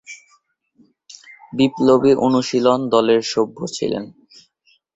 বিপ্লবী 1.53 2.11
অনুশীলন 2.25 2.79
দলের 2.89 3.21
সভ্য 3.33 3.57
ছিলেন। 3.67 4.03